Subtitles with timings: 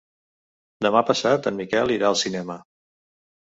[0.85, 2.57] Demà passat en Miquel irà al cinema.